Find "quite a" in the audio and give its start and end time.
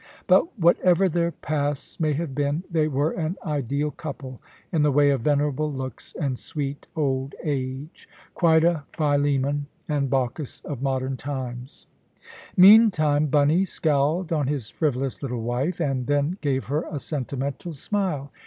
8.33-8.85